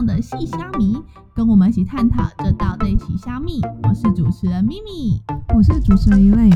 [0.00, 0.96] 上的细虾米，
[1.34, 3.60] 跟我们一起探讨这道对起虾米。
[3.82, 5.20] 我是主持人咪咪，
[5.54, 6.48] 我是主持人一类。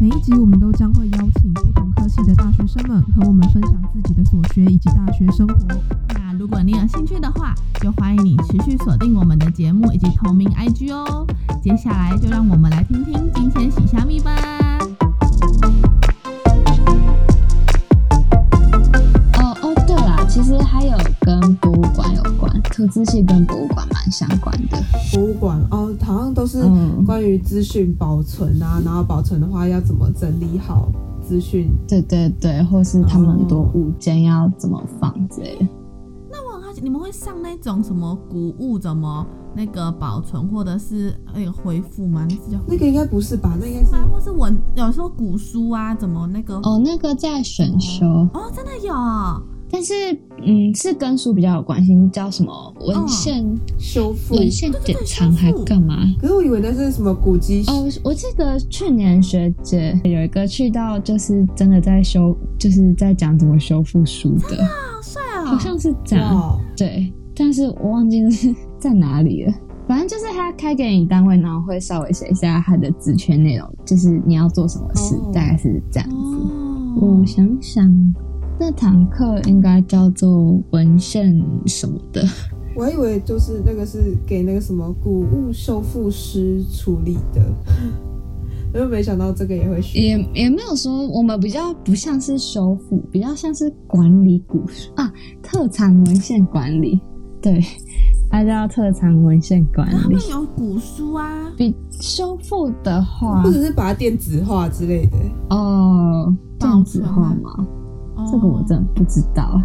[0.00, 5.56] 每一集我们都将会邀请不同科系的大学生们和我们分享自己的所学以及大学生活。
[6.14, 11.26] 那如果你有兴趣的话，就欢迎你持续锁定我们的节目以及同名 IG 哦。
[11.62, 14.55] 接下来就让我们来听听今天洗虾米吧。
[22.86, 24.78] 图资讯跟博物馆蛮相关的，
[25.12, 26.62] 博物馆哦，好像都是
[27.04, 30.88] 关于资讯保存啊，然后保存的话要怎么整理好
[31.20, 35.66] 资讯，对对对，或是他们很多物件要怎么放之类的。
[36.30, 42.26] 那我好奇你们会上那种什么古物怎么那个保存，或者是那个恢复吗？
[42.28, 43.56] 那是叫那个应该不是吧？
[43.60, 48.94] 那应该是或是文，有时候古书啊，怎么那个哦，那个在选修哦，真的有。
[49.76, 49.94] 但是，
[50.42, 53.44] 嗯，是跟书比较有关系，叫什么文献
[53.78, 55.98] 修复、文献典藏还干嘛？
[56.18, 57.86] 可是我以为那是什么古籍哦。
[58.02, 65.44] 我记得去年学姐有一个去到，就是真的在修，就是在讲怎么修复书的，好帅啊！
[65.44, 69.52] 好像是讲对，但是我忘记是在哪里了。
[69.86, 76.16] 反正就是他开给你单位，然后会稍微写一下他的职权内容，就是你要做什么事，大概是这样子。
[76.98, 78.14] 我想想。
[78.58, 82.26] 那堂课应该叫做文献什么的，
[82.74, 87.42] 我还以为就是那个是给那个什么古物修复师处理的，
[88.74, 89.98] 因为没想到这个也会学。
[89.98, 94.64] 也也没有说我们比较不像是修复，比较像是管理古
[94.96, 95.12] 啊，
[95.42, 96.98] 特产文献管理，
[97.42, 97.62] 对，
[98.30, 100.02] 它叫特产文献管理。
[100.02, 105.16] 他们有古书啊，比修复的话，或者是把它电子化之类的。
[105.50, 107.66] 哦，电子化吗？
[108.30, 109.60] 这个我真的不知道，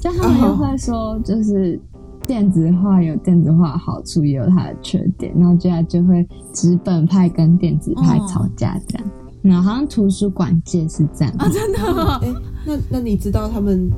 [0.00, 1.80] 就他们又会说，就是
[2.26, 9.06] 电子化有电子化的好处，也有它的缺点，然后接下来就会纸本派跟电子派吵架这样。
[9.42, 11.78] 然后好像图书馆界是这样啊，真的？
[12.22, 12.34] 哎，
[12.66, 13.90] 那那你知道他们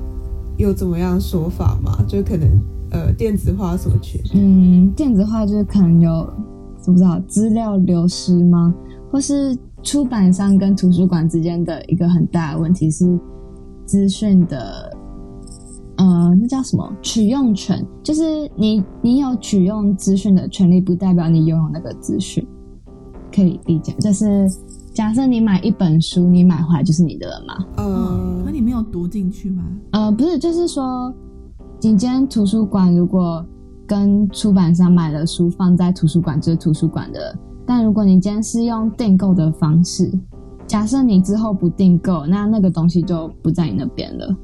[0.56, 2.04] 有怎么样说法吗？
[2.08, 2.48] 就可能
[2.90, 4.34] 呃，电子化什么缺点？
[4.34, 6.28] 嗯，电子化就是可能有
[6.84, 8.74] 不知道资料流失吗？
[9.10, 9.56] 或是？
[9.82, 13.16] 出版商跟图书馆之间的一个很大的问题是
[13.84, 14.90] 资讯的，
[15.96, 17.86] 呃，那叫什么取用权？
[18.02, 22.44] 就是你你有取用资讯的权利，不代表你拥有那个资讯。
[23.32, 24.50] 可以理解，就是
[24.92, 27.66] 假设你买一本书，你买回来就是你的了嘛？
[27.76, 29.62] 嗯，可你没有读进去吗？
[29.92, 31.14] 呃，不是，就是说，
[31.78, 33.46] 今天图书馆如果
[33.86, 37.38] 跟出版商买了书放在图书馆，就是图书馆的。
[37.66, 40.10] 但如果你今天是用订购的方式，
[40.66, 44.36] 假设你之后不订购，那那个东西就不在你那边了，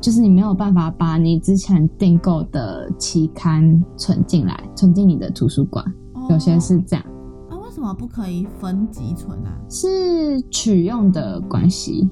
[0.00, 5.84] 就是你没有办法把你之前订购的期刊存进来，存进你的图书馆。
[6.28, 7.04] 有些是这样。
[7.48, 9.50] 啊为什么不可以分级存啊？
[9.70, 12.08] 是取用的关系，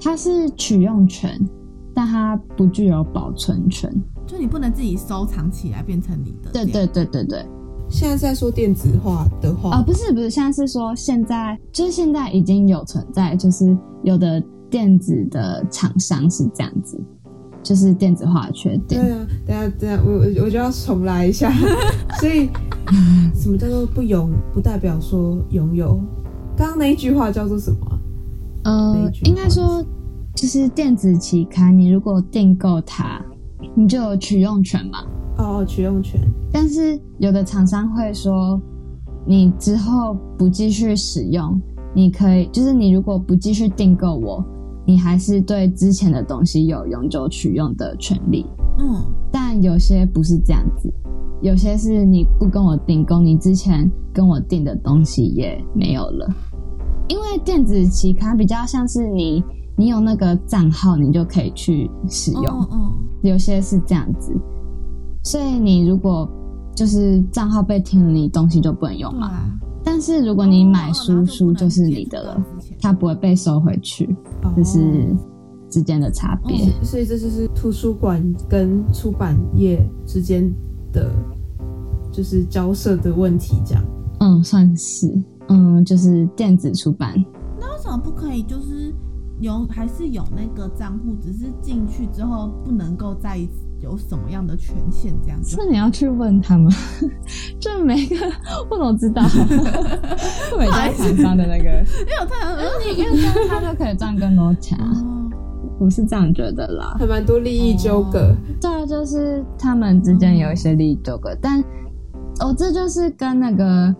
[0.00, 1.38] 它是取用权，
[1.94, 3.90] 但它不具有保存权。
[4.26, 6.50] 就你不能自己收藏起来变成你的。
[6.52, 7.46] 对对对对对。
[7.90, 17.00] 现在在说电子化的话啊，不是不是，现在是说现在就是现在已经有存在，就是有的电子的厂商是这样子，
[17.62, 19.00] 就是电子化的缺点。
[19.00, 21.50] 对啊，等下等下，我我就要重来一下。
[22.20, 22.48] 所以
[23.34, 26.00] 什么叫做不拥，不代表说拥有？
[26.56, 27.98] 刚刚那一句话叫做什么？
[28.64, 29.82] 呃，应该说
[30.34, 33.20] 就是电子期刊，你如果订购它，
[33.74, 34.98] 你就有取用权嘛。
[35.38, 36.20] 哦，取用权。
[36.52, 38.60] 但是有的厂商会说，
[39.26, 41.60] 你之后不继续使用，
[41.94, 44.44] 你可以，就是你如果不继续订购我，
[44.86, 48.46] 你还是对之前的东西有永久取用的权利。
[48.78, 50.90] 嗯，但有些不是这样子，
[51.42, 56.28] 有些是你不跟我订购，你之前跟我订的东西也没有了。
[57.08, 59.42] 因为电子期刊比较像是你，
[59.76, 62.44] 你有那个账号，你就可以去使用。
[62.70, 62.92] 嗯，
[63.22, 64.32] 有些是这样子。
[65.22, 66.28] 所以你如果
[66.74, 69.30] 就是账号被停了，你东西就不能用嘛。
[69.84, 72.44] 但是如果你买书，书就是你的了，
[72.80, 74.14] 它不会被收回去，
[74.56, 75.16] 就是
[75.70, 76.70] 之间的差别。
[76.82, 80.52] 所以这就是图书馆跟出版业之间
[80.92, 81.10] 的，
[82.12, 83.84] 就是交涉的问题，这样。
[84.20, 85.10] 嗯，算是，
[85.48, 87.14] 嗯，就是电子出版。
[87.58, 88.42] 那为什么不可以？
[88.42, 88.92] 就是
[89.40, 93.67] 有还是有那个账户，只是进去之后不能够再一次。
[93.80, 95.14] 有什么样的权限？
[95.22, 96.72] 这样子，那你要去问他们。
[97.60, 98.16] 就每个
[98.70, 99.22] 我怎么知道？
[100.58, 104.78] 每家厂商的那个，因为他，因为因为他就可以赚更多钱。
[105.80, 106.96] 我是这样觉得啦。
[106.98, 108.34] 还蛮多利益纠葛。
[108.60, 111.60] 对啊，就是他们之间有一些利益纠葛，但
[112.40, 113.94] 哦，这就是跟那个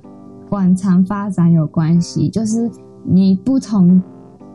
[0.48, 2.68] 馆藏发展有关系，就是
[3.04, 4.02] 你不同，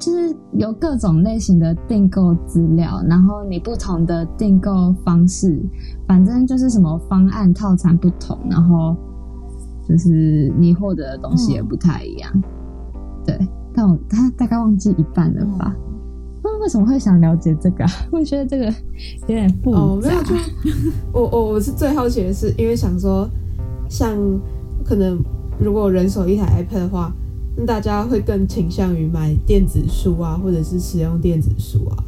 [0.03, 5.57] 就是有各种类型的订购资料，然后你不同的订购方式，
[6.05, 8.97] 反正就是什么方案套餐不同，然后
[9.87, 12.29] 就是你获得的东西也不太一样。
[13.25, 15.73] 对，但我他大概忘记一半了吧？
[16.43, 17.91] 那为什么会想了解这个啊？
[18.11, 19.79] 我觉得这个有点复杂。
[19.79, 20.35] 哦，没有，就
[21.13, 23.25] 我我我是最好奇的是，因为想说，
[23.87, 24.13] 像
[24.83, 25.17] 可能
[25.57, 27.15] 如果人手一台 iPad 的话，
[27.55, 32.03] 那大家会更倾向于买电子书啊，或者是使用电子书啊。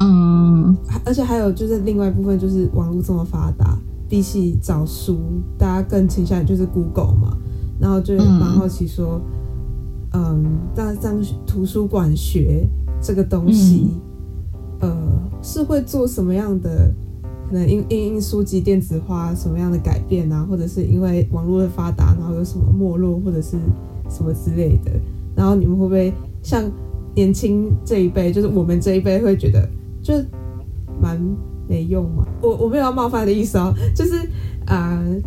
[0.00, 5.18] 嗯，而且还有就是另外一部分就是网络这么发达，比起找书，
[5.58, 7.36] 大家更倾向于就是 Google 嘛，
[7.80, 9.20] 然后就蛮好奇说，
[10.12, 10.44] 嗯，
[10.74, 12.66] 那这样图书馆学
[13.00, 13.88] 这个东西，
[14.80, 14.96] 呃，
[15.42, 16.92] 是会做什么样的？
[17.48, 23.56] 可能因因因书籍电子化什么样的改变啊，或者是因为网络的发达，然后有什么没落或者是
[24.10, 24.90] 什么之类的，
[25.34, 26.12] 然后你们会不会
[26.42, 26.62] 像
[27.14, 29.66] 年轻这一辈，就是我们这一辈会觉得
[30.02, 30.14] 就
[31.00, 31.18] 蛮
[31.68, 32.26] 没用嘛？
[32.42, 34.16] 我我没有要冒犯的意思哦，就是
[34.66, 35.22] 啊、呃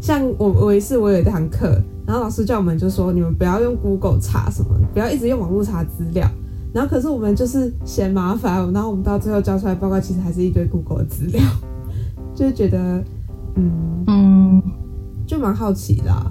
[0.00, 6.28] 像我我有一次我有一堂课，然后老师叫我们就说你们不要用 Google 查什么，不要一直用网络查资料。
[6.74, 11.40] 然后可是我们就是嫌麻烦，然后我们到最后交出来报告，其实还是一堆 Google 的资料，
[12.36, 13.02] 就是觉得
[13.54, 14.62] 嗯，嗯，
[15.26, 16.30] 就蛮好奇啦。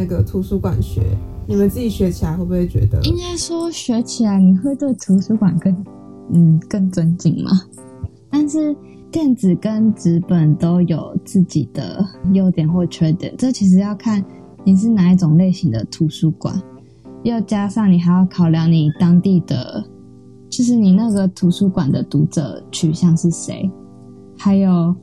[0.00, 1.02] 那个图书馆学，
[1.46, 2.98] 你们自己学起来会不会觉得？
[3.02, 5.84] 应该说学起来你会对图书馆更
[6.32, 7.50] 嗯更尊敬吗？
[8.30, 8.74] 但是
[9.10, 12.02] 电子跟纸本都有自己的
[12.32, 14.24] 优点或缺点，这其实要看
[14.64, 16.58] 你是哪一种类型的图书馆，
[17.22, 19.84] 又加上你还要考量你当地的，
[20.48, 23.70] 就是你那个图书馆的读者取向是谁，
[24.38, 24.96] 还有。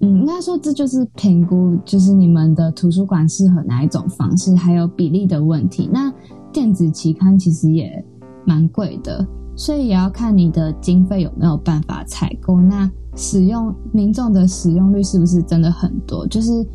[0.00, 5.88] 嗯，应该说这就是评估，就是你们的图书馆适合哪一种方式，还有比例的问题。
[5.92, 6.12] 那
[6.52, 8.04] 电子期刊其实也
[8.44, 12.60] 蛮贵的，所以也要看你的经费有没有办法采购。
[12.60, 16.26] 那使用民众的使用率是不是真的很多？
[16.26, 16.66] 就是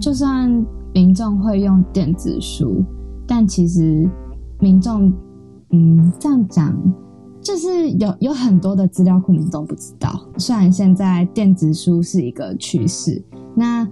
[0.00, 0.48] 就算
[0.94, 2.84] 民众会用电子书，
[3.26, 4.08] 但其实
[4.60, 5.12] 民众，
[5.70, 6.76] 嗯，这样讲。
[7.42, 10.20] 就是有有很多的资料库，民众不知道。
[10.36, 13.22] 虽然现在电子书是一个趋势，
[13.54, 13.86] 那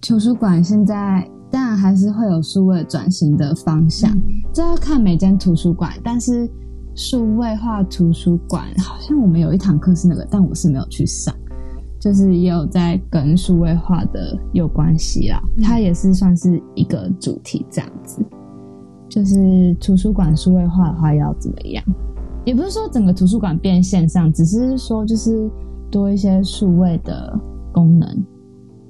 [0.00, 4.10] 图书馆现在当然还是会有数位转型的方向，
[4.52, 5.92] 这要看每间图书馆。
[6.02, 6.48] 但是
[6.94, 11.34] 数位化图书馆好像我们有一堂课是那个，但我是没有去上，
[12.00, 15.42] 就是也有在跟数位化的有关系啦。
[15.62, 18.24] 它也是算是一个主题这样子。
[19.08, 21.84] 就是图书馆数位化的话要怎么样？
[22.44, 25.50] 也不是说整个图书馆变线上，只是说就是
[25.90, 27.38] 多一些数位的
[27.72, 28.24] 功能，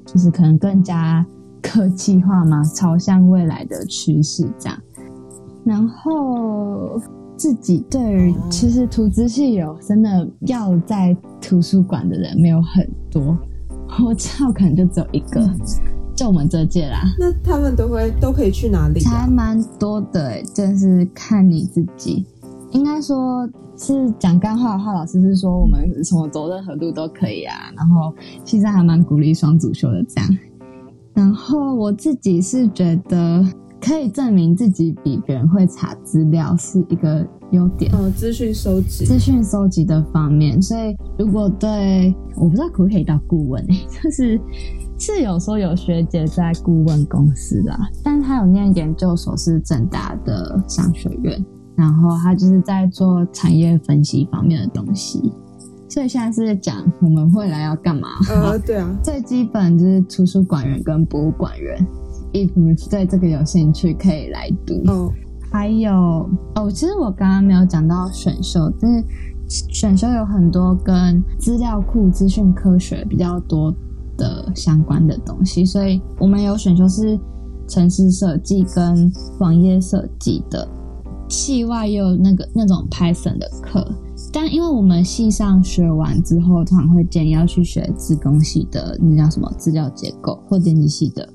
[0.06, 1.24] 就是可能更加
[1.62, 4.78] 科技化嘛，朝向未来的趋势这样。
[5.64, 7.00] 然后
[7.36, 13.36] 自己对于其实图资系有真的要在图书馆的人没有很多，
[14.04, 15.48] 我知道可能就只有一个，
[16.14, 17.00] 就我们这届啦。
[17.18, 19.10] 那他们都会都可以去哪里、啊？
[19.10, 22.26] 还蛮多的、欸，真是看你自己。
[22.74, 23.48] 应该说
[23.78, 27.54] 是讲干话的话，老师是说我们什么走任何路都可以啊。
[27.76, 28.12] 然后
[28.44, 30.30] 其实还蛮鼓励双主修的这样。
[31.14, 33.46] 然后我自己是觉得
[33.80, 37.94] 可以证明自己比别人会查资料是一个优点。
[37.94, 40.60] 哦，资讯收集，资讯收集的方面。
[40.60, 44.40] 所以如果对我不知道可不可以到顾问、欸，就是
[44.98, 51.44] 是有说有学姐在顾问公司啦，但是他有念研究所是正大的商学院。
[51.76, 55.32] 然后他就是在做产业分析方面的东西，
[55.88, 58.08] 所以现在是讲我们未来要干嘛？
[58.30, 61.86] 呃，对啊，最基本就是图书馆员跟博物馆员
[62.32, 64.74] ，if 对这个有兴趣可以来读。
[64.86, 65.12] 哦，
[65.50, 65.92] 还有
[66.54, 69.04] 哦，其实我刚刚没有讲到选修，但是
[69.48, 73.74] 选修有很多跟资料库、资讯科学比较多
[74.16, 77.18] 的相关的东西，所以我们有选修是
[77.68, 80.68] 城市设计跟网页设计的。
[81.28, 83.86] 系外也有那个那种 Python 的课，
[84.32, 91.28] 但因为我们系上学完之后，通常会建议要去学自工系的，那叫什么资料结构或电机系的，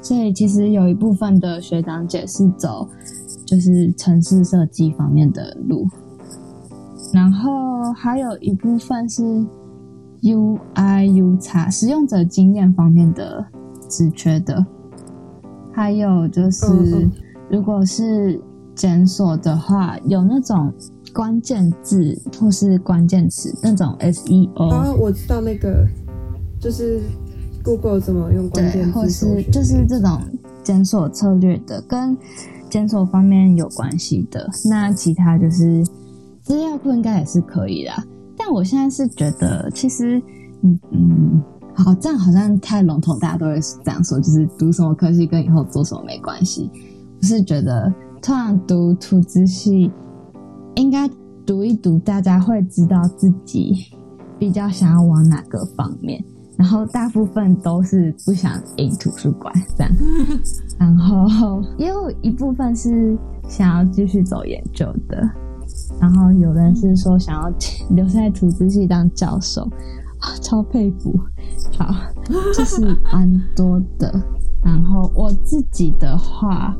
[0.00, 2.88] 所以其实有一部分的学长姐是走
[3.44, 5.86] 就是城市设计方面的路，
[7.12, 9.22] 然后还有一部分是
[10.22, 13.44] UI U 叉使用者经验方面的
[13.88, 14.64] 职缺的，
[15.70, 17.08] 还有就是
[17.50, 18.40] 如果是
[18.74, 20.72] 检索的话，有那种
[21.12, 25.86] 关键字或是关键词那种 SEO，啊，我知道那个
[26.60, 27.00] 就是
[27.62, 30.20] Google 怎么用关对，键或字或是就是这种
[30.62, 32.16] 检索策略的，跟
[32.68, 34.50] 检索方面有关系的。
[34.68, 35.84] 那其他就是
[36.42, 38.04] 资料库应该也是可以的啊，
[38.36, 40.20] 但我现在是觉得，其实，
[40.62, 41.42] 嗯嗯，
[41.74, 46.68] 好，这样好像太笼统，大家都会这样说，就是读什么科系跟以后做什么没关系。
[47.20, 47.90] 我是觉得，
[48.24, 49.92] 突然读图资系，
[50.76, 51.06] 应该
[51.44, 53.74] 读一读，大家会知道自己
[54.38, 56.24] 比较想要往哪个方面。
[56.56, 59.92] 然后大部分都是不想进图书馆这样，
[60.80, 63.14] 然后也有一部分是
[63.46, 65.20] 想要继续走研究的，
[66.00, 67.52] 然后有人是说想要
[67.94, 69.64] 留在图资系当教授，
[70.20, 71.14] 啊，超佩服。
[71.76, 71.94] 好，
[72.56, 74.10] 就是蛮多的。
[74.62, 76.74] 然后我自己的话，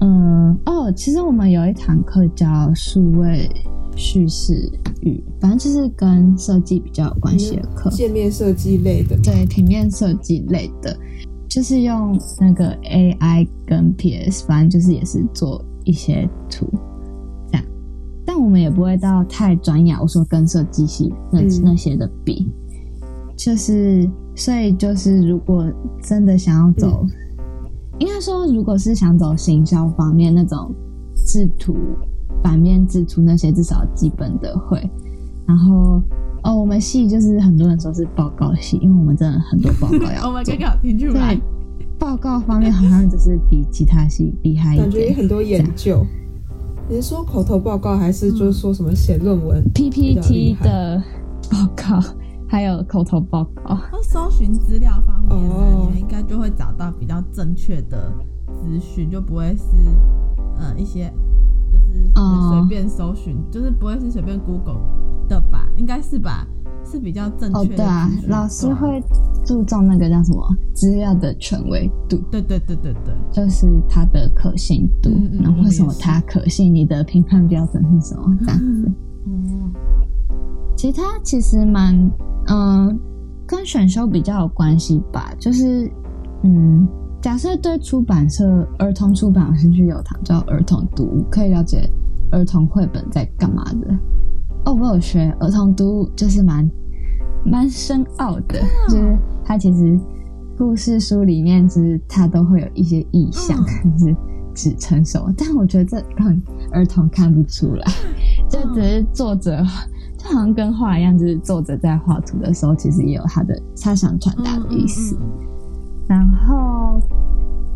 [0.00, 3.48] 嗯，哦，其实我们有一堂课叫数位
[3.96, 4.70] 叙事
[5.02, 7.90] 语，反正就是跟设计比较有关系的课。
[7.90, 10.96] 界面设计类的，对平面设计类的，
[11.48, 16.66] 就是用那个 AI 跟 PS，反正就是也是做一些图
[17.50, 17.64] 这样，
[18.24, 19.94] 但我们也不会到太专业。
[20.00, 22.50] 我说跟设计系那、嗯那些的比，
[23.36, 25.70] 就是所以就是如果
[26.02, 27.04] 真的想要走，
[28.00, 30.74] 应该说如果是想走行销方面那种
[31.14, 31.76] 制图、
[32.42, 34.78] 版面制图那些，至少基本的会，
[35.46, 36.02] 然后。
[36.42, 40.70] 哦，我们系就是很多人说是报告系，因为我们真的很多报告要我们做刚。
[40.70, 41.38] 刚有听出来，
[41.98, 45.18] 报告方面好像就是比其他系厉害一感觉也点。
[45.18, 46.02] 很多研究。
[46.88, 51.02] 你是说口头报告，还是就是说什么写论文？PPT 的
[51.50, 52.02] 报告，
[52.50, 53.78] 还有口头报告。
[53.92, 55.48] 那搜寻资料方面你
[55.88, 58.12] 们应该就会找到比较正确的
[58.60, 59.64] 资讯，就不会是
[60.58, 61.12] 呃一些
[61.72, 64.80] 就是哦随便搜寻，就是不会是随便 Google
[65.28, 65.68] 的吧？
[65.76, 66.44] 应该是吧？
[66.84, 69.00] 是比较正哦，确的对啊老师会
[69.44, 75.10] 注重那个叫什么资料的权威度，对对对对对，就是它的可信度。
[75.10, 76.74] 嗯嗯然后为什么它可信？
[76.74, 78.36] 你的评判标准是什么？
[78.40, 78.92] 这样子。
[79.26, 79.72] 嗯，
[80.80, 81.94] 其他其实蛮，
[82.46, 82.98] 嗯、
[83.46, 85.30] 跟选修比较有关系吧。
[85.38, 85.92] 就是，
[86.42, 86.88] 嗯，
[87.20, 91.86] 假设对出版社、儿童出版有兴趣，有堂叫儿童读物，可以了解
[92.32, 93.94] 儿童绘本在干嘛的。
[94.64, 96.66] 哦，我有学儿童读物，就是蛮
[97.44, 100.00] 蛮深奥的，就是它其实
[100.56, 103.62] 故事书里面，就是它都会有一些意象，
[103.98, 104.16] 就是
[104.54, 107.86] 指成熟，但我觉得这让儿童看不出来，
[108.48, 109.62] 就只是作者。
[110.22, 115.16] 就好像跟画一样，就是作者在画图的时候，其实也有他的他想传达的意思。
[115.18, 115.46] 嗯
[116.10, 117.00] 然后，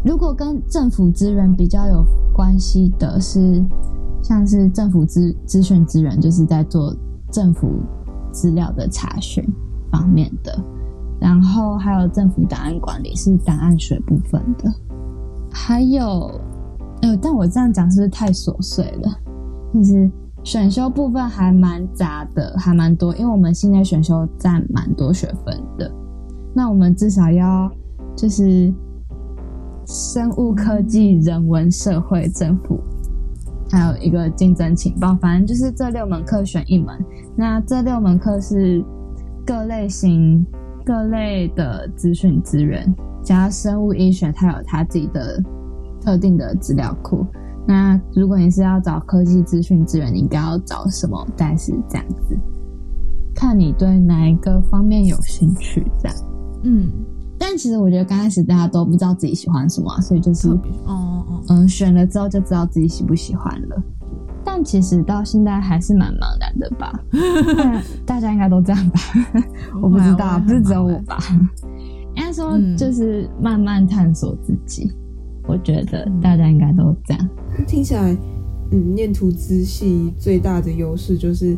[0.04, 3.64] 如果跟政府资源比较有关系的是，
[4.20, 6.92] 像是政府资资讯资源，就是在做
[7.30, 7.70] 政府
[8.32, 9.44] 资料的查询
[9.88, 10.52] 方面的。
[11.20, 14.68] 然后还有政府档案管理是档案学部分的，
[15.52, 16.28] 还有，
[17.02, 19.16] 呃，但我这样讲是不是太琐碎了？
[19.72, 20.10] 就是
[20.44, 25.90] 选修部分还蛮杂的，还蛮多，因为我们系内选修占蛮多学分的。
[26.54, 27.68] 那我们至少要
[28.14, 28.72] 就是
[29.86, 32.78] 生物科技、人文、社会、政府，
[33.70, 36.94] 还有一个竞争情报，反正就是这六门课选一门。
[37.34, 38.84] 那这六门课是
[39.46, 40.46] 各类型、
[40.84, 45.42] 各类的资讯资源，加生物医学，它有它自己的
[46.02, 47.26] 特定的资料库。
[47.66, 51.26] 那如果你是要找科技资讯资源，你应该要找什么？
[51.37, 52.38] 大概是这样子，
[53.35, 56.16] 看你对哪一个方面有兴趣，这样。
[56.62, 56.90] 嗯，
[57.38, 63.83] 但其实我觉得刚开始大家都不知道自己喜欢什么啊、所以就是哦哦哦，嗯，选了之后就知道自己喜不喜欢了。
[64.47, 66.92] 但其实到现在还是蛮茫然的吧？
[68.04, 69.00] 大家应该都这样吧？
[69.80, 71.18] 我不知道，不是只有我吧？
[72.14, 74.92] 应该说嗯就是慢慢探索自己。
[75.46, 77.28] 我觉得嗯大家应该都这样。
[77.66, 78.16] 听起来，
[78.70, 81.56] 嗯，念图资系最大的优势就是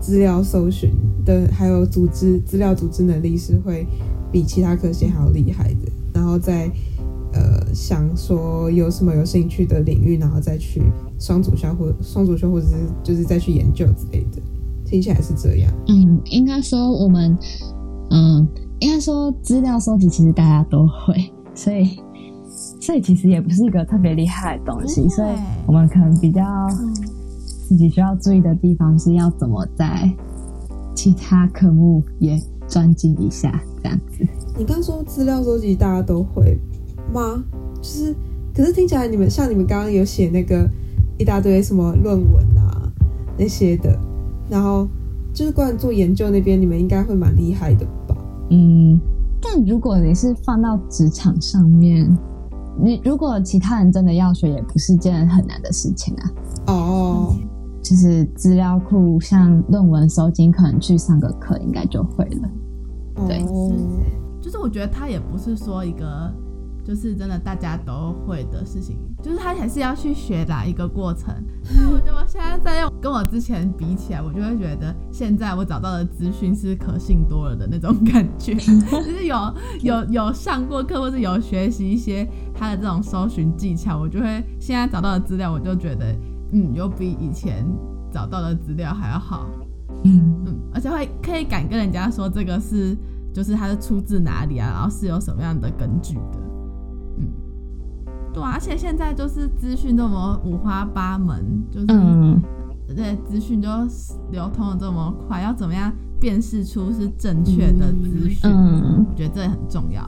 [0.00, 0.90] 资料搜寻
[1.24, 3.86] 的，还有组织资料组织能力是会
[4.30, 5.92] 比其他科系还要厉害的。
[6.12, 6.70] 然后再
[7.32, 10.82] 呃想说有什么有兴趣的领域，然后再去
[11.18, 14.40] 双主修或双主修，或者是就是再去研究之类的。
[14.84, 15.72] 听起来是这样。
[15.88, 17.36] 嗯，应该说我们，
[18.10, 18.46] 嗯，
[18.78, 21.14] 应该说资料收集其实大家都会，
[21.54, 21.98] 所以
[22.84, 25.30] 所以其实也不是一个特别厉害的东西，所以
[25.64, 26.94] 我们可能比较嗯
[27.66, 30.12] 自己需要注意的地方是要怎么在
[30.94, 32.38] 其他科目也
[32.68, 34.26] 专精一下，这样子。
[34.58, 36.58] 你刚说资料收集大家都会
[37.10, 37.42] 吗？
[37.76, 38.14] 就是，
[38.54, 40.68] 可是听起来你们像你们刚刚有写那个
[41.16, 42.92] 一大堆什么论文啊，
[43.38, 43.98] 那些的。
[44.50, 44.86] 然后
[45.32, 48.14] 就是关于做研究那边，你们应该会蛮厉害的吧？
[48.50, 49.00] 嗯，
[49.40, 52.06] 但如果你是放到职场上面，
[52.76, 56.30] 你如果其他人真的要学，也不是件很难的事情啊。
[56.66, 57.34] 哦，
[57.82, 62.48] 就是资料库，像论文收集，可能去上个课应该就会了。
[63.28, 63.72] 对哦
[64.42, 66.30] 就是我觉得他也不是说一个
[66.84, 71.34] 就是真的大家都会的事情，就是他还是要去学的一个过程。
[71.74, 86.14] 那我觉得我现在在用跟我之前比起来，我就会觉得现在我找到的资讯是可信多了的那种感觉， 就是有有有上过课或是有学习一些他的这种搜寻技巧，我就会现在找到的资料，我就觉得
[86.52, 87.66] 嗯，有比以前
[88.12, 89.46] 找到的资料还要好。
[90.04, 92.94] 嗯，嗯，而且会可以敢跟人家说这个是，
[93.32, 96.43] 就是它是出自哪里啊，然后是有什么样的根据的，嗯，
[98.34, 102.42] 对啊，而且现在就是资讯这么五花八门，就是嗯，
[102.88, 103.68] 对资讯就
[104.32, 108.50] 流通的这么快，要怎么样辨识出是正确的资讯？
[108.50, 110.02] 嗯我觉得这很重要，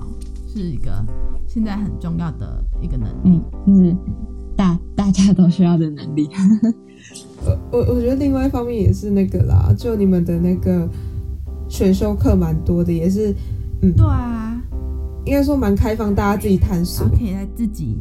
[0.52, 1.04] 是一个
[1.46, 3.96] 现在很重要的一个能力嗯。，就是
[4.56, 6.28] 大大家都需要的能力。
[7.44, 10.88] 我我我觉得另外一方面也是那个啦，就你们的那个
[11.68, 13.32] 选修课蛮多的，也是
[13.82, 14.45] 嗯对啊，
[15.26, 17.06] 应该说蛮开放，大家自己探索。
[17.08, 17.98] 可以在自己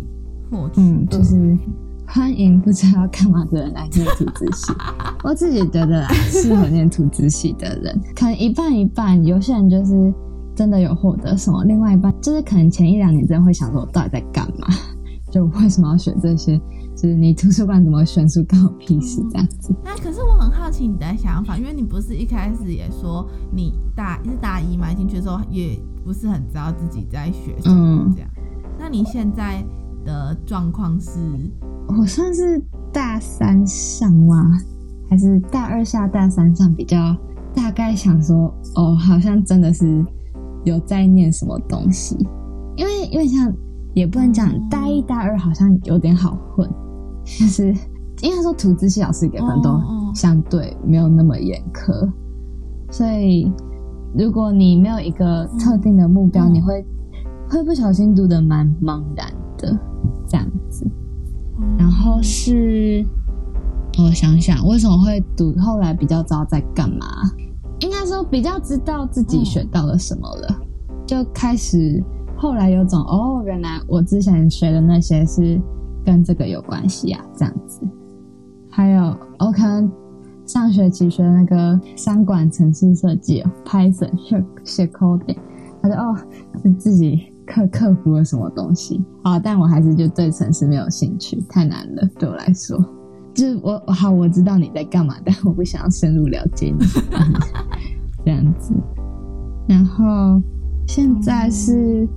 [0.50, 0.80] 获取。
[0.80, 1.58] 嗯，就是
[2.06, 4.72] 欢迎不知道干嘛的人来念图资系。
[5.26, 9.26] 我自己觉得啦，适合念图资系的人，可能一半一半。
[9.26, 10.14] 有些人就是
[10.56, 14.68] 真的有获得什么，另外一半就是可能前一两年真的会想说，我到底在干嘛？
[15.32, 16.62] 就为什么要选这些？
[16.96, 19.76] 就是你图书馆怎么选书关我屁事这样子。
[19.84, 28.30] 那可是我很好奇你的想法，因为你不是一开始也说你大是大一嘛进去的时候也不是很知道自己在学什么嗯这样。
[28.80, 29.64] 那你现在
[30.06, 31.20] 的状况是？
[31.88, 32.60] 我算是
[32.92, 34.58] 大三上吗？
[35.08, 37.16] 还是大二下大三上比较
[37.54, 40.04] 大概想说，哦，好像真的是
[40.64, 42.18] 有在念什么东西，
[42.76, 43.54] 因为因为像
[43.94, 46.68] 也不能讲大一大二好像有点好混，
[47.26, 47.74] 就是
[48.22, 49.82] 应该说图资系老师给分都
[50.14, 52.10] 相对没有那么严苛，
[52.90, 53.52] 所以
[54.18, 56.54] 如果你没有一个特定的目标，嗯。
[56.54, 56.86] 你会
[57.50, 59.78] 会不小心读的蛮茫然的
[60.28, 60.88] 这样子。
[61.78, 63.06] 然后是，
[63.98, 65.54] 我想想，为什么会读？
[65.60, 67.08] 后来比较知道在干嘛，
[67.80, 70.62] 应该说比较知道自己学到了什么了，
[71.06, 72.04] 就开始
[72.38, 75.60] 后来有种哦，原来我之前学的那些是
[76.06, 77.82] 跟这个有关系啊，这样子。
[78.70, 79.92] 还有我可能
[80.46, 85.38] 上学期学那个三管城市设计哦，Python 学写 coding，
[85.82, 86.16] 他说哦
[86.62, 92.78] 是自己克克服了什么东西啊，但我还是就对城市没有兴趣，太难了对我来说。
[93.34, 96.86] 就是我好我知道你在干嘛，但我不想要深入了解你，
[98.24, 98.74] 这样子。
[99.68, 100.42] 然后
[100.88, 102.08] 现在是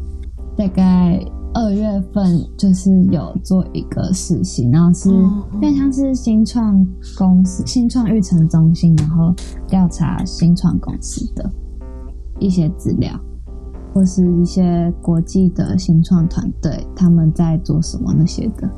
[0.56, 1.20] 大概
[1.54, 9.34] 二月份，就是有做一个实习，然后是嗯嗯有点像是新创公司、新创育成中心，然后
[9.66, 11.50] 调查新创公司的
[12.38, 13.18] 一些资料，
[13.92, 18.68] 或是一些国际的新创团队他们在做什么那些的。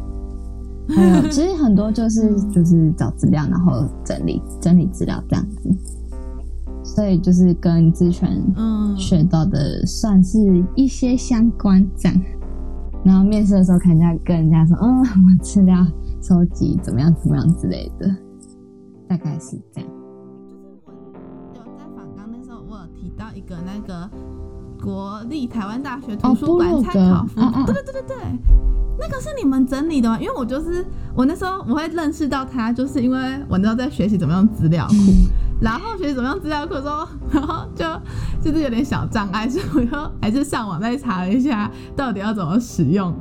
[0.95, 5.71] 还有，其实很多就是就是找资料，然后整理整理资料这样子。
[6.83, 12.21] 所以就是跟资权嗯，学到的算是一些相关这样。
[13.05, 15.87] 然后面试的时候，看人家跟人家说，嗯，我资料
[16.21, 18.15] 收集怎么样怎么样之类的，
[19.09, 19.91] 大概是这样。
[21.55, 24.09] 有在访刚那时候，我有提到一个那个
[24.83, 28.17] 国立台湾大学哦图书馆参考附，格啊啊对对对对对，
[28.99, 30.19] 那个是你们整理的吗？
[30.21, 30.85] 因为我就是
[31.15, 34.95] 我那时候我会认识到他，就是因为我那时候在学习怎么用资料库，
[35.61, 37.85] 然后学习怎么用资料库的时候，然后就
[38.43, 43.15] 就是有点小障碍，所以我就还是上网再查了一下到底要怎么使用，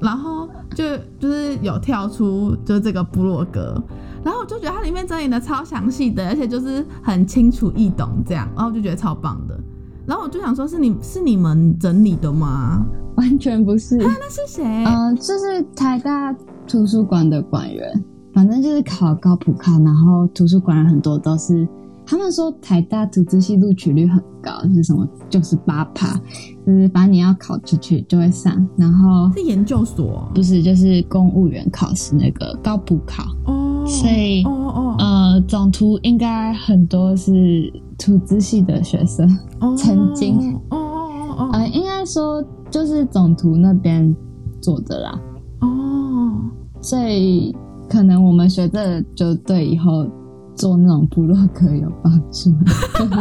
[0.00, 0.84] 然后就
[1.18, 3.82] 就是有跳出就是这个部落格，
[4.24, 9.58] 然后我就觉得它里面整理的超详细的，而且就是很清楚易懂这样，然后我就觉得超棒的。
[10.06, 12.86] 然后我就想说，是你是你们整理的吗？
[13.16, 14.62] 完全不是， 那是谁？
[14.84, 16.32] 嗯、这是台大
[16.68, 18.04] 图书馆的馆员，
[18.36, 21.66] 反正就是考高普考，然后图书馆人很多都是，
[22.04, 26.20] 他们说台大图资系录取率很高，就是什么九十八趴，
[26.66, 39.26] 就是把你要考出去就会上，然后是研究所不是就是公务员考试那个高普考，哦，所以哦哦呃，总图应该很多是图资系的学生，
[39.60, 44.14] 哦，曾经哦哦哦呃，应该说就是总图那边
[44.60, 45.18] 做的啦。
[45.60, 46.34] 哦哦，
[46.82, 47.56] 所以
[47.88, 50.06] 可能我们学这就对以后
[50.54, 52.52] 做那种部落格有帮助，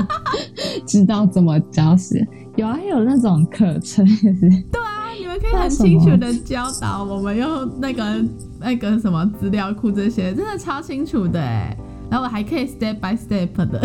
[0.86, 2.28] 知道怎么教学。
[2.56, 4.42] 有啊，有那种课程也是。
[4.72, 8.26] 对啊，你们可以很清楚的教导我们用那个
[8.60, 11.78] 那个什么资料库这些，真的超清楚的哎。
[12.10, 13.82] 然后我还可以 step by step 的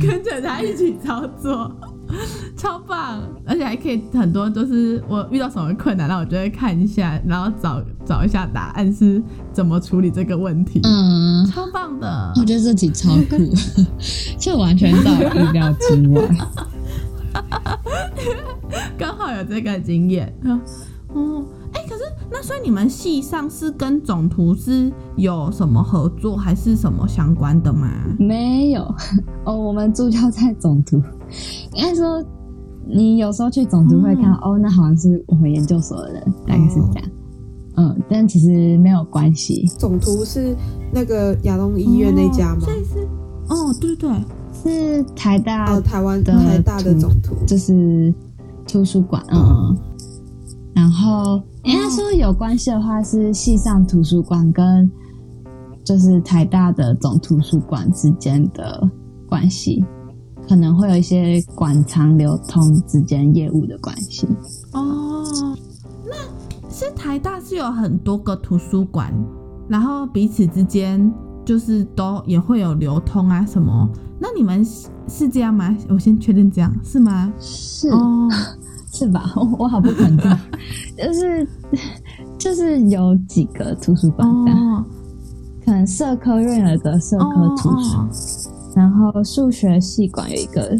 [0.00, 1.70] 跟着他一起操作。
[2.56, 10.80] 超棒，而且还可以很多，就是我遇到什么困难，那我就会看一下，然后找找一下答案是怎么处理这个问题。
[10.84, 13.36] 嗯，超棒的，我觉得这题超酷，
[14.38, 16.22] 就完全在意料之外。
[18.98, 20.32] 刚好有这个经验。
[21.14, 27.88] 哦，哎，可是那所以你们系上是跟总图是有什么合作，还是什么相关的吗？
[28.18, 28.82] 没有
[29.44, 31.02] 哦，我们助教在总图。
[31.74, 32.24] 应该说，
[32.86, 37.10] 你有时候去总图会看到，哦，那好像是我们研究所的人，大概是这样。
[37.76, 39.64] 嗯，但其实没有关系。
[39.78, 40.56] 总图是
[40.92, 42.60] 那个亚东医院那家吗？
[42.60, 43.06] 所以是，
[43.48, 44.20] 哦，对对对，
[44.52, 48.12] 是台大哦，台湾的台大的总图，就是
[48.66, 49.22] 图书馆。
[49.30, 49.76] 嗯，
[50.74, 54.90] 然后应该说有关系的话，是系上图书馆跟
[55.84, 58.90] 就是台大的总图书馆之间的
[59.28, 59.84] 关系。
[60.48, 64.26] 可能会有一些馆藏流通之间业务的关系
[64.72, 65.22] 哦。
[66.06, 66.16] 那
[66.70, 69.12] 是台大是有很多个图书馆，
[69.68, 71.12] 然后彼此之间
[71.44, 73.86] 就是都也会有流通啊什么。
[74.18, 74.64] 那你们
[75.06, 75.76] 是这样吗？
[75.90, 77.30] 我先确认这样是吗？
[77.38, 78.26] 是哦，
[78.98, 79.32] 是吧？
[79.58, 80.30] 我好不肯定，
[80.96, 81.48] 就是
[82.36, 84.84] 就是有几个图书馆哦，
[85.64, 87.96] 可能社科院有个社科图书。
[88.74, 90.76] 然后数学系馆有一个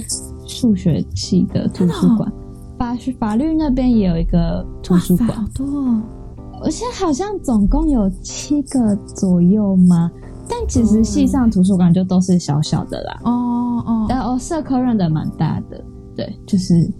[0.46, 2.33] 数学系的图书馆，
[2.76, 5.64] 法法律那边也有一个图书馆，好多。
[5.64, 6.02] 哦。
[6.62, 10.11] 而且好像总共有七个左右吗？
[10.48, 13.20] 但其实系上图书馆就都是小小的啦。
[13.24, 13.33] 哦
[13.87, 15.85] 哦，但哦，社科院的蛮大的，
[16.16, 16.90] 对，就是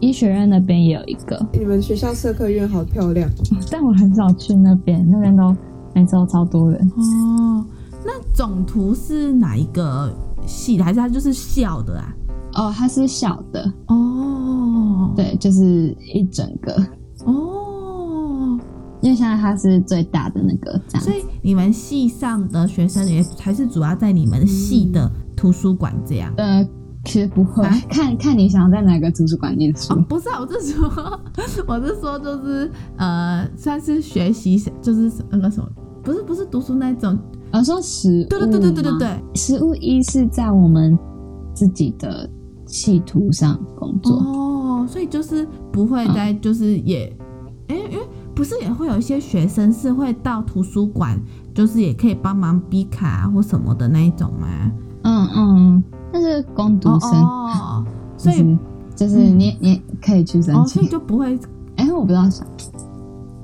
[0.00, 1.40] 医学院那边也有一个。
[1.52, 3.30] 你们学校社科院好漂亮，
[3.70, 5.54] 但我很少去那边，那边都
[5.94, 6.80] 每次都超多人。
[6.96, 7.64] 哦。
[8.04, 10.14] 那总图是哪一个
[10.46, 10.84] 系的？
[10.84, 12.14] 还是它就是小的啊？
[12.54, 15.12] 哦，它是小的哦。
[15.16, 16.72] 对，就是一整个
[17.24, 18.58] 哦。
[19.00, 21.02] 因为现在它是最大的那个，这样。
[21.02, 26.32] 所以你们系上的学生也还是主要在你们系的图书馆这样？
[26.36, 26.66] 呃，
[27.06, 29.94] 其实不会，看看你想在哪个图书馆念书。
[30.08, 31.20] 不是啊，我是说，
[31.66, 35.68] 我是说，就是呃，算是学习，就是那个什么，
[36.02, 37.18] 不是不是读书那种。
[37.52, 40.98] 我说食物，对对对对对对对，食物一是在我们
[41.54, 42.28] 自己的
[42.66, 47.16] 系图上工作哦，所以就是不会在就是也，
[47.68, 47.98] 哎哎，
[48.34, 51.18] 不是也会有一些学生是会到图书馆，
[51.54, 54.72] 就是也可以帮忙逼卡或什么的那一种吗？
[55.02, 57.84] 嗯嗯，那是工读生哦，
[58.16, 58.58] 所以
[58.94, 61.38] 就是你你可以去申请，所以就不会，
[61.76, 62.44] 哎，我不知道啥，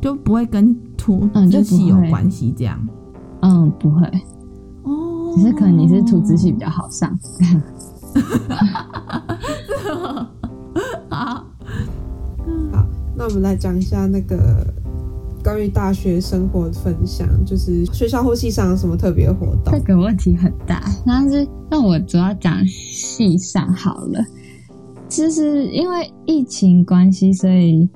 [0.00, 2.78] 就不会跟图资系有关系这样。
[3.40, 4.06] 嗯，不会，
[4.84, 7.18] 哦，只是可能你是图资系比较好上。
[8.48, 10.26] 好，
[11.10, 11.44] 好，
[13.16, 14.66] 那我们来讲一下那个
[15.52, 19.74] 关于大学生活的分享，就是学校或系上有什么特别活动？
[19.74, 24.24] 这个问题很大，但是那我主要讲系上好了。
[25.10, 27.86] 其实因为疫情关系，所以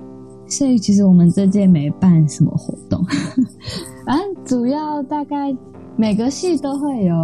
[0.45, 3.03] 所以其实我们这届没办什么活动。
[4.05, 5.51] 反正主要大概
[5.95, 7.15] 每个系都会有，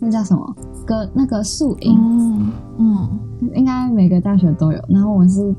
[0.00, 0.56] 那叫什么？
[0.86, 3.18] 个那个宿营，嗯，
[3.56, 4.80] 应该每个大学都有。
[4.88, 5.52] 然后我是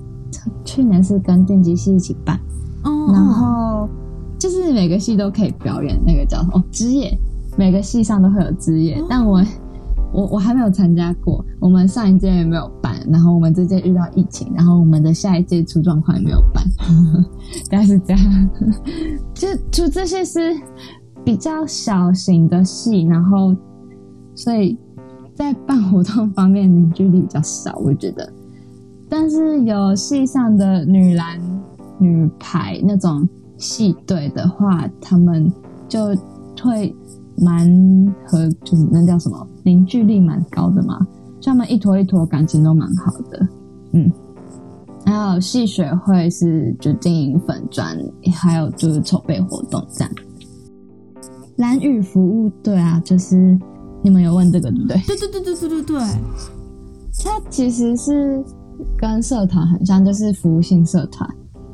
[0.63, 2.39] 去年是跟电机系一起办，
[3.11, 3.89] 然后
[4.37, 7.17] 就是每个系都可以表演那个叫哦职业，
[7.57, 9.43] 每个系上都会有职业，但我
[10.13, 11.43] 我我还没有参加过。
[11.59, 16.63] 我们上一届也没有办，然后我们这届遇到疫情，然后我们的下一届出状况也没有办，
[17.71, 18.49] 大概是这样。
[19.33, 20.39] 就就这些是
[21.23, 23.55] 比较小型的戏，然后
[24.35, 24.77] 所以
[25.33, 28.31] 在办活动方面凝聚力比较少，我觉得。
[29.09, 31.39] 但是有戏上的女篮、
[31.99, 33.27] 女排那种
[33.57, 35.51] 系队的话，他们
[35.87, 36.15] 就
[36.61, 36.95] 会
[37.37, 37.67] 蛮
[38.25, 41.05] 和就是那叫什么凝聚力蛮高的嘛，
[41.41, 43.47] 他们一坨一坨感情都蛮好的，
[43.93, 44.11] 嗯。
[45.05, 47.93] 还有戏学会是就经营粉砖，
[48.33, 50.13] 还有就是筹备活动这样。
[51.57, 53.59] 蓝雨服务队啊，就是
[54.01, 54.97] 你们有问这个对不对？
[55.05, 55.99] 对对对对对对对。
[57.21, 58.41] 它其实是
[58.97, 61.29] 跟社团很像，就是服务性社团。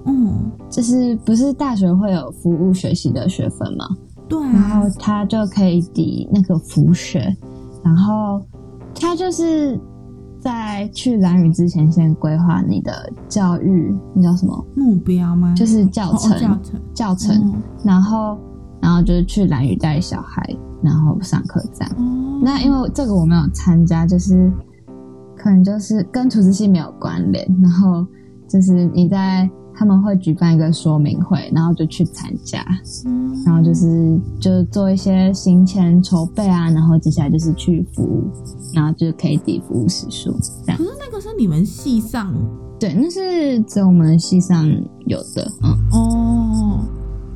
[0.09, 3.85] 嗯，就是不是大学会有服务学习的学分吗？
[4.27, 7.35] 对啊，然后他就可以抵那个腐血，
[7.83, 8.41] 然后
[8.93, 9.79] 他就是
[10.39, 14.65] 在去蓝宇之前先规划你的教育，那叫什么？
[14.75, 15.53] 目标吗？
[15.55, 18.37] 就是教哦程，哦教程，教程，嗯然后
[18.81, 20.43] 然后就是去蓝宇带小孩，
[20.81, 21.91] 然后上课这样。
[21.97, 24.51] 哦，那因为这个我没有参加，就是
[25.35, 28.05] 可能就是跟厨师系没有关联，然后
[28.47, 32.61] 就是你在他们会举办一个说明会，然后就去参加，
[33.05, 33.33] 嗯。
[33.45, 38.29] 然后就是就做一些行前筹备啊，然后接下来就是去服务，
[38.73, 40.77] 然后就可以抵服务时数这样。
[40.77, 40.83] 可。
[40.83, 42.35] 是那个是你们系上？
[42.77, 44.69] 对，那是只有我们系上
[45.05, 45.71] 有的，嗯。
[45.93, 46.79] 哦，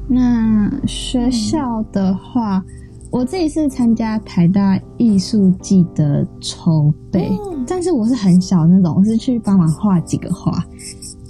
[0.10, 2.62] 那学校的话，
[3.10, 7.56] 我自己是参加台大艺术季的筹备，哦。
[7.66, 10.62] 但是我是很小那种，我是去帮忙画几个画，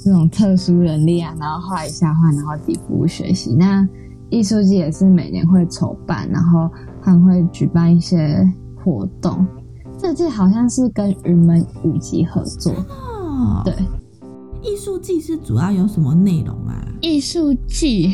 [0.04, 3.56] 这种特殊能力啊，然后画一下画，然后抵服务学习。
[3.56, 3.88] 那
[4.30, 6.70] 艺术季也是每年会筹办，然后
[7.02, 8.46] 还会举办一些
[8.84, 9.46] 活动。
[9.98, 13.74] 这季好像是跟云门舞集合作，哦，对，
[14.62, 16.84] 艺术季是主要有什么内容啊？
[17.00, 18.14] 艺术季，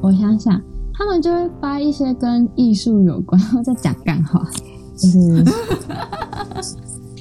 [0.00, 0.60] 我想想，
[0.92, 4.44] 他们就会发一些跟艺术有关，然后再讲干话，
[4.96, 5.44] 就是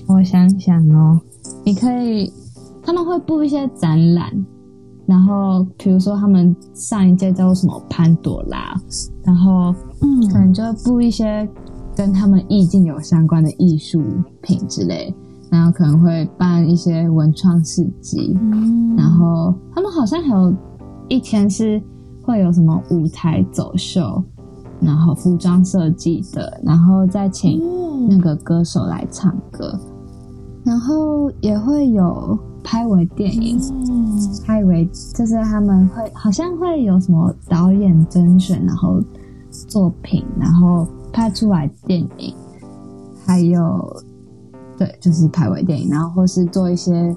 [0.08, 1.20] 我想想哦，
[1.64, 2.32] 你可以，
[2.88, 4.32] 他们会布一些展览，
[5.06, 8.74] 然后比如说他们上一届叫做什么潘朵拉，
[9.26, 11.46] 然后嗯可能就会布一些
[11.98, 14.02] 跟他们意境有相关的艺术
[14.42, 15.14] 品之类，
[15.52, 18.96] 然后可能会办一些文创市集，嗯。
[18.96, 20.54] 然后他们好像还有
[21.10, 21.84] 一天是
[22.24, 24.24] 会有什么舞台走秀，
[24.80, 27.60] 然后服装设计的，然后再请
[28.08, 29.78] 那哦，个歌手来唱歌，
[30.64, 32.40] 然后也会有
[32.70, 39.02] 拍为电影，哦拍为就是他们会好像会有什么导演甄选，然后
[39.70, 42.36] 作品，然后拍出来电影，
[43.26, 44.04] 还有
[44.78, 47.16] 对，就是拍为电影，然后或是做一些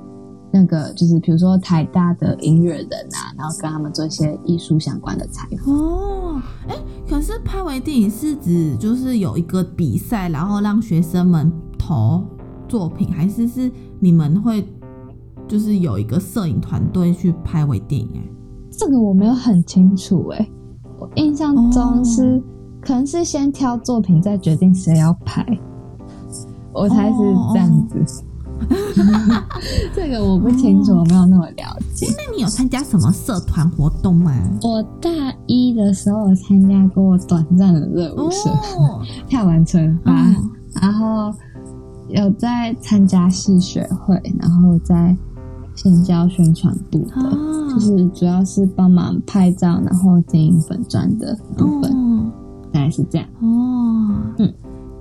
[0.52, 5.74] 那个就是比如说台大的音乐人啊，然后跟他们做一些艺术相关的采访。
[5.74, 6.76] 哦，哎，
[7.08, 12.22] 可是拍为电影是指就是有一个比赛，然后让学生们投
[12.68, 14.64] 作品，还是是你们会
[15.50, 18.08] 就是有一个摄影团队去拍微电影？
[18.14, 18.22] 哎，
[18.70, 20.48] 这个我没有很清楚哎、
[20.98, 22.42] 我印象中是、哦
[22.82, 25.44] 可能是先挑作品，再决定谁要拍。
[26.72, 27.18] 我猜是
[27.52, 28.24] 这样子。
[29.94, 32.06] 这个我不清楚，哦我没有那么了解。
[32.16, 34.32] 那你有参加什么社团活动吗？
[34.62, 35.10] 我大
[35.46, 41.30] 一的时候有参加过短暂的热舞社，哦，跳完春发，嗯然后
[42.08, 45.14] 有在参加系学会，然后在
[45.82, 47.30] 新交宣传部的，啊。
[47.70, 52.30] 就是主要是帮忙拍照，然后经营粉砖的部分，哦。
[52.70, 53.26] 大概是这样。
[53.40, 54.54] 哦，嗯，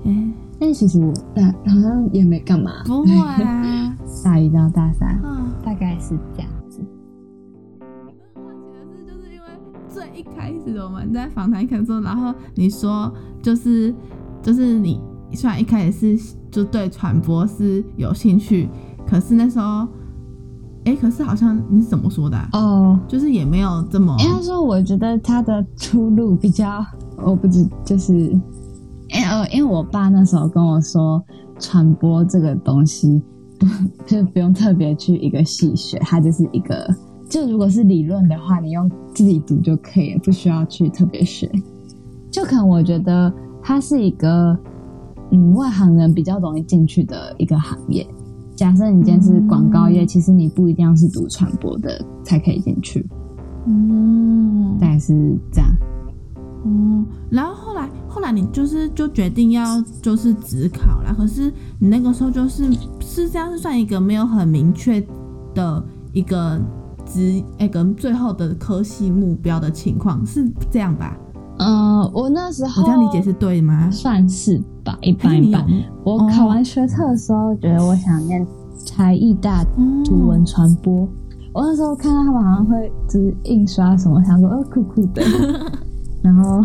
[0.05, 3.11] 哎，但其实我大好像也没干嘛，不会
[3.43, 5.51] 啊， 大一到大三嗯。
[5.65, 6.79] 大概是这样子。
[8.05, 9.47] 好奇的是，就是因为
[9.89, 13.93] 最一开始我们在访谈一开始说，然后你说就是
[14.41, 15.01] 就是你
[15.33, 18.69] 虽然一开始是就对传播是有兴趣，
[19.05, 19.85] 可是那时候，
[20.85, 22.49] 哎、可是好像你是怎么说的、啊？
[22.53, 26.83] 哦，就是也没有这么应该说，我觉得他的出路比较，
[27.17, 28.13] 我不知就是，
[29.51, 31.23] 因为我爸那时候跟我说，
[31.59, 33.21] 传播这个东西
[33.59, 33.67] 不
[34.07, 36.87] 就不用特别去一个系学，它就是一个，
[37.29, 41.51] 就如果是理论的话，你用自己读就可以了，不需要去特别学。
[42.31, 44.57] 就可能我觉得它是一个，
[45.31, 48.07] 嗯，外行人比较容易进去的一个行业。
[48.59, 53.07] 假设你今天是广告业，嗯其实你不一定要是读传播的才可以进去。
[53.65, 55.13] 嗯大概是
[55.49, 55.69] 这样。
[56.65, 62.69] 嗯，然后后来后来你就是就决定要就是只考啦，可是你那个时候就是
[62.99, 65.01] 是这样是算一个没有很明确
[65.55, 66.59] 的一个
[67.05, 71.17] 职那个最后的科系目标的情况，是这样吧？
[71.59, 73.89] 嗯、我那时候我这样理解是对吗？
[73.91, 75.83] 算是吧，一还是你有般一般。
[76.03, 78.45] 我考完学测的时候，觉得我想念
[78.85, 81.07] 才艺大嗯图文传播。
[81.53, 85.21] 我那时候看到他们好像会就是印刷什么，想说呃酷酷的，
[86.23, 86.63] 然后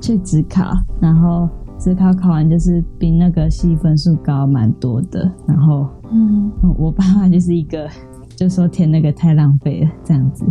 [0.00, 7.88] 去职考，然后职考考完就是比那个系分数高蛮多的，然后嗯嗯我爸妈就是一个
[8.36, 10.44] 就说填那个太浪费了这样子，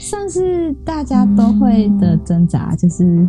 [0.00, 3.26] 算是大家都会的挣扎，就是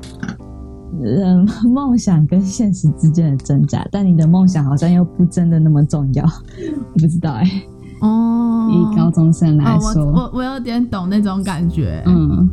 [1.03, 6.23] 嗯 梦想跟现实之间的挣扎，但你的梦想好像又不真的那么重要，
[6.93, 7.43] 我不知道哎、
[8.01, 12.49] 哦，以高中生来哦，说，我我我有点懂那种感觉，嗯，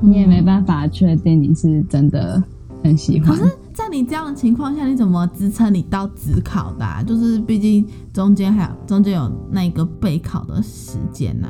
[0.00, 2.42] 你也没办法确定你是真的
[2.82, 3.30] 很喜欢。
[3.30, 7.02] 可是，在你这样的情况下，你怎么支撑你到职考的、啊？
[7.02, 11.48] 就是毕竟中间还有中间有那个备考的时间呐、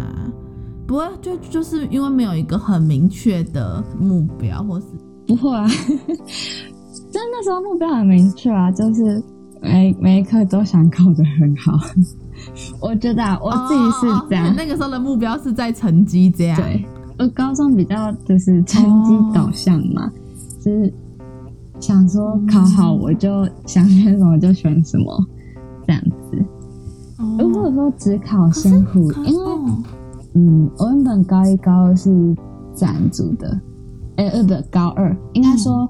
[0.87, 4.87] 不会就就是因为没有一个很明确的目标，或是
[5.27, 5.66] 不会啊，
[7.11, 9.23] 真那时候目标很明确啊，就是
[9.62, 11.79] 每每一科都想考得很好。
[12.81, 16.57] 我觉得、啊、我自己是这样，哦那个时候的目标是在成绩这样。
[16.61, 16.85] 对，
[17.18, 20.11] 我高中比较就是成绩导向嘛，
[20.62, 20.92] 就是
[21.81, 25.27] 想说考好我就想选什么就选什么
[25.87, 26.44] 这样子。
[27.18, 29.83] 哦如果说只考辛苦，因为哦
[30.35, 32.11] 嗯，我原本高一高二是
[32.75, 33.61] 自然组的，
[34.16, 35.16] 哎、呃，不，高二。
[35.33, 35.88] 应该说，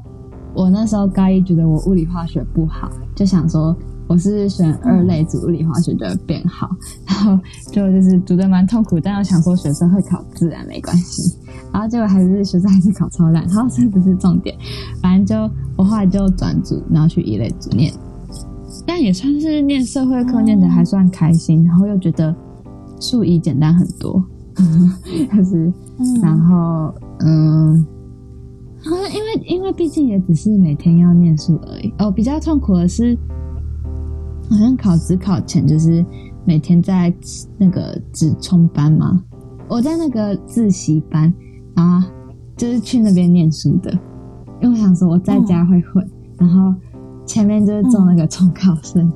[0.55, 3.75] 我那时候高一觉得我物理化学不好，就想说
[4.07, 6.69] 我是选二类组物理化学就会变好，
[7.09, 11.39] 然后就就是读的蛮痛苦，但又想说学生会考自然没关系，
[11.73, 14.55] 然后结果还是学生还是考超烂，然后这不是重点，
[15.01, 17.91] 反正就我后来就转组，然后去一类组念，
[18.87, 22.35] 但也算是念社会课念的还算开心，然后又觉得
[23.01, 24.23] 数一简单很多。
[25.37, 25.73] 就是，
[26.23, 27.85] 然后嗯，
[28.85, 31.93] 好像因为因为毕竟也只是每天要念书而已。
[31.99, 33.19] 哦，比较痛苦的是，
[34.49, 36.05] 好像考职考前就是
[36.45, 37.13] 每天在
[37.59, 39.21] 那个职冲班嘛，
[39.69, 41.33] 我在那个自习班，
[41.75, 42.09] 然后
[42.57, 43.91] 就是去那边念书的，
[44.61, 46.07] 因为我想说我在家会混，
[46.39, 46.73] 然后
[47.27, 49.11] 前面就是做那个重考生，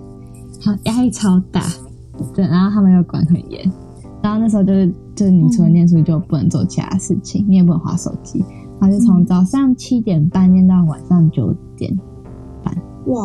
[0.64, 1.62] 好压力超大，
[2.34, 3.70] 对，然后他们又管很严。
[4.22, 8.44] 然后那时候就是，就是你除了念书就不能做其他事情，你也不能划手机。
[8.80, 11.96] 然后就从早上七点半念到晚上九点，
[13.06, 13.24] 哇，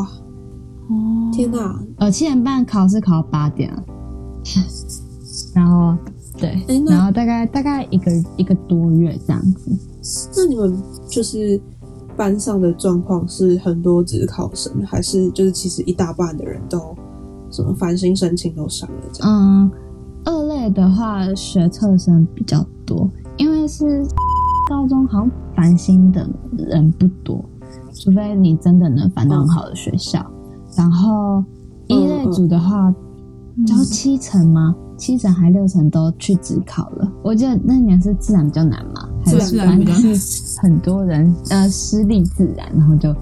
[0.89, 1.79] 哦，天哪！
[1.97, 3.83] 呃，七点半考试考到八点了。
[5.53, 5.95] 然后
[6.37, 9.71] 对然后大概大概一个一个多月这样子。
[10.35, 10.75] 那你们
[11.07, 11.61] 就是
[12.17, 16.79] 班上的状况是很多只考生，还是就是其实一大半的人都
[17.51, 19.31] 什么繁星申请都上了这样？
[19.31, 19.71] 嗯，
[20.25, 24.05] 二类的话学测生比较多，因为是
[24.69, 27.43] 高中好像繁星的人不多，
[27.93, 30.25] 除非你真的能繁到很好的学校。
[30.77, 31.43] 然后
[31.87, 32.93] 一类组的话，
[33.65, 34.75] 只有七成吗？
[34.97, 37.11] 七成还六成都去职考了。
[37.23, 43.13] 我记得那年是自然比较难嘛，还是反正是很多人呃私立自然，然后就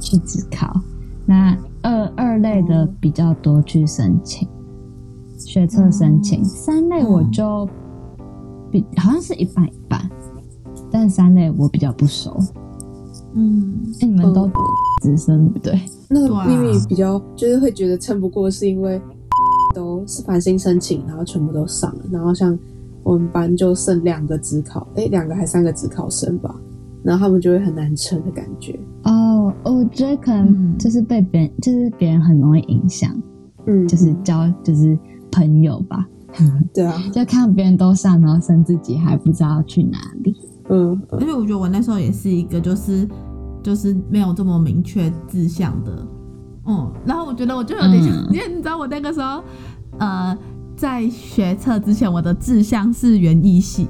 [0.00, 0.80] 去职考。
[1.26, 4.46] 那二二类的比较多去申请。
[5.54, 7.64] 学测申请，三类我就
[8.72, 10.00] 比好像是一半一半，
[10.90, 12.36] 但三类我比较不熟。
[13.36, 14.50] 嗯，哎、你们都
[15.00, 15.80] 直升对不对？
[16.10, 19.00] 那个秘密比较就是会觉得撑不过，是因为
[19.72, 22.58] 都是繁星申请，然后全部都上了，然后像
[23.04, 26.52] 我们班就剩两个职考，哎，两个还三个职考生吧，
[27.04, 28.76] 然后他们就会很难撑的感觉。
[29.04, 30.76] 哦，我觉得可能嗯。
[30.76, 33.16] 就是被别人，就是别人很容易影响，
[33.66, 34.98] 嗯，就是教就是
[35.34, 36.06] 朋友吧，
[36.72, 40.32] 对啊，就看别人都上，然后剩自己还不知道去哪里。
[40.68, 41.20] 嗯嗯。
[41.20, 43.08] 因为我觉得我那时候也是一个就是
[43.62, 46.06] 就是没有这么明确志向的，
[46.66, 48.28] 嗯，然后我觉得我就有点像，嗯。
[48.32, 49.42] 因为你知道我那个时候
[49.98, 50.36] 呃
[50.76, 53.88] 在学测之前，我的志向是园艺系。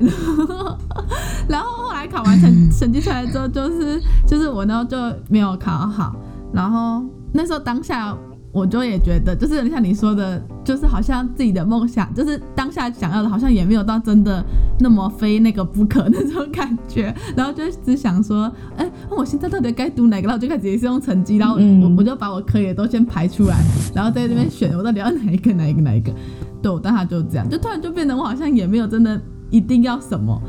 [1.48, 4.96] 然后后来考完成成绩出来之后，就是就是我呢就
[5.28, 6.14] 没有考好，
[6.52, 8.16] 然后那时候当下
[8.52, 14.44] 我就也觉得，就是像你说的，就是好像自己的梦想，就是当下想要的，好像也没有到真的
[14.78, 20.28] 那么非那个不可那种感觉，然后就只想说，哎、我现在到底该读哪个？
[20.28, 23.56] 然后我就开始也是用成绩，然后我、嗯我就把我可以的都先排出来，
[23.94, 26.12] 然后在那边选我到底要哪一个哪一个哪一个。
[26.60, 29.18] 对，我当下就这样，就突然就变得我好像也没有真的
[29.50, 30.40] 一定要什么，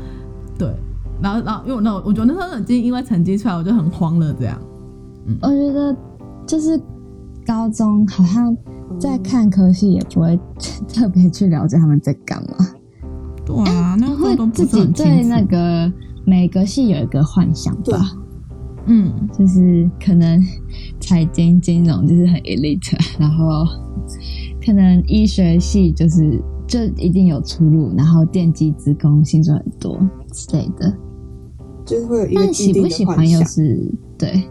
[0.58, 0.68] 对，
[1.22, 4.60] 然后然后因为我那我觉得那时候已经因为成绩出来，我就很慌了，这样。
[5.26, 5.96] 嗯我觉得
[6.46, 6.78] 就是
[7.46, 8.56] 高中好像
[8.98, 10.38] 在看科系也不会
[10.88, 12.56] 特别去了解他们在干嘛，
[13.44, 15.92] 对啊，那会自己对那个
[16.24, 18.12] 每个系有一个幻想吧。
[18.86, 20.38] 嗯就是可能
[21.00, 23.64] 财经金融就是很 elite，然后
[24.64, 29.98] 可能医学系就是就一定有出路，然后电机资工薪水很多
[30.30, 30.94] 之类的。
[31.86, 33.42] 就是会有一个但喜不喜欢又。
[33.44, 34.48] 是对，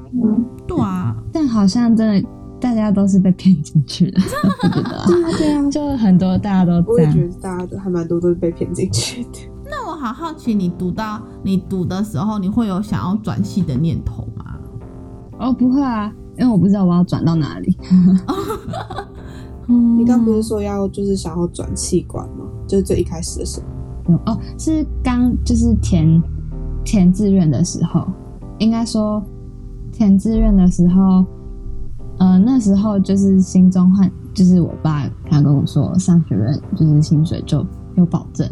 [0.68, 2.30] 对啊，但好像真的
[2.64, 4.22] 大家都是被骗进去的，
[4.64, 7.12] 我觉得啊对啊，对啊，就很多大家都我也。
[7.12, 9.30] 觉得大家都还蛮多都是被骗进去的。
[9.66, 14.56] 那我好好奇，你读到你读的时候，你会有想要转系的念头吗？
[15.40, 16.10] 哦，不会啊，
[16.40, 17.78] 因为我不知道我要转到哪里。
[19.68, 22.46] 嗯 你刚不是说要就是想要转气管吗？
[22.66, 23.60] 就是最一开始的时
[24.08, 24.16] 候。
[24.26, 26.24] 哦，是刚就是填
[26.86, 28.08] 填志愿的时候，
[28.60, 29.22] 应该说
[29.92, 31.26] 填志愿的时候，
[32.24, 37.66] 呃，那时候就是心中换，就是我爸他跟我说，上学院就是薪水就
[37.96, 38.50] 有保证。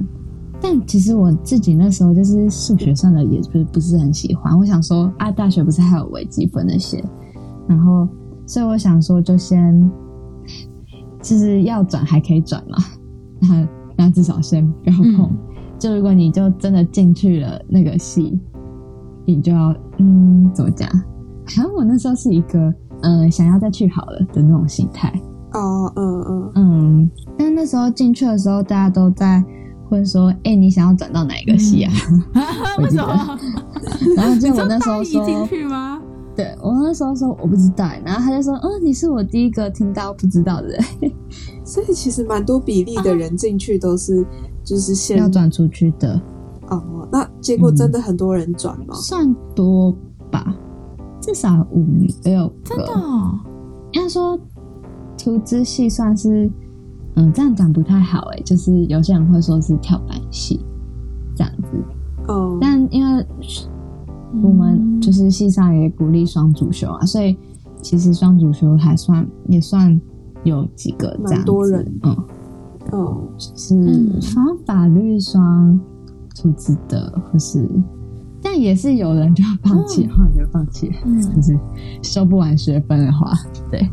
[0.59, 7.01] 但其实我自己那时候就是数学上的也不不是很喜欢，我想说啊，大学不是还有微积分那些，
[7.65, 8.05] 然后
[8.45, 9.89] 所以我想说就先，
[11.21, 12.77] 就是要转还可以转嘛，
[13.39, 15.31] 那那至少先不要碰。
[15.79, 18.37] 就如果你就真的进去了那个系，
[19.25, 20.89] 你就要嗯怎么讲？
[21.55, 25.11] 好像我那时候是一个嗯想要再去好了的那种心态。
[25.53, 29.43] 哦，嗯嗯嗯，但那时候进去的时候，大家都在
[29.89, 31.91] 问说：“哎、你想要转到哪一个系啊？”
[32.77, 33.37] 我为什么？
[34.15, 36.01] 然后就我那时候说进说，去吗？
[36.33, 40.81] 对我那时候说我不知道，然后他就说：“嗯，你是我第一个听到不知道的人，
[41.65, 44.25] 所以其实蛮多比例的人进去都是
[44.63, 46.19] 就是先要转出去的，
[46.69, 46.81] 哦，
[47.11, 48.93] 那结果真的很多人转吗？
[48.95, 49.93] 算多
[50.31, 50.55] 吧，
[51.21, 51.85] 至少五
[52.23, 53.39] 六个。”真的、哦？
[53.91, 54.37] 应该说，
[55.17, 56.51] 图资系算是，
[57.15, 60.59] 嗯，这样讲不太好诶，就是有些人会说是跳板系
[61.35, 61.67] 这样子，
[62.27, 63.25] 哦，但因为
[64.41, 67.37] 我们就是系上也鼓励双主修啊，所以
[67.81, 69.99] 其实双主修还算也算
[70.43, 71.99] 有几个这样子，蛮多人。
[72.03, 72.17] 嗯，
[72.91, 73.17] 哦。
[73.37, 73.75] 是
[74.35, 75.79] 好像法律双
[76.35, 78.00] 出资的，或是，但
[78.61, 80.91] 也是有人就放弃，后来就放弃。
[81.05, 81.57] 嗯就是
[82.01, 83.31] 收不完学分的话，
[83.69, 83.87] 对，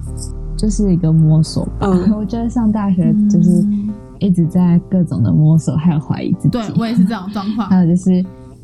[0.56, 1.86] 就是一个摸索吧。
[1.86, 3.64] 嗯我觉得上大学就是
[4.18, 6.48] 一直在各种的摸索，还有怀疑自己。
[6.50, 7.84] 对我也是这种状况 还。
[7.84, 8.10] 有就是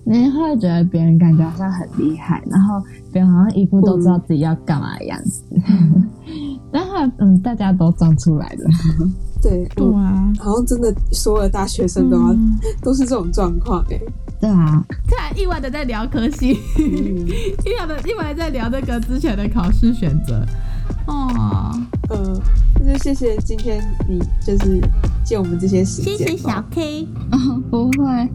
[0.07, 2.83] 你会觉得别人感觉好像很厉害，然后
[3.13, 5.43] 别人好像一副都知道自己要干嘛的样子，
[6.75, 8.65] 然后嗯大家都长出来了
[9.41, 10.33] 对对啊。
[10.41, 12.37] 好像真的所有大学生都要
[12.83, 14.01] 都是这种状况哎
[14.41, 14.85] 对啊。
[15.09, 16.51] 突然意外的在聊科技
[17.65, 20.45] 意外的意外在聊那个之前的考试选择。
[21.07, 21.81] 哦。
[22.11, 22.43] 呃
[22.81, 24.81] 那就谢谢今天你就是
[25.25, 28.29] 借我们这些时间谢谢小 k 哦 不会。